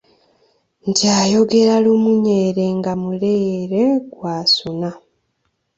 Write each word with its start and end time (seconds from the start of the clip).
Nti 0.87 1.05
ayogera 1.19 1.75
lumuunyere 1.85 2.65
nga 2.77 2.91
mulere 3.01 3.83
gwa 4.13 4.37
Ssuuna. 4.45 4.89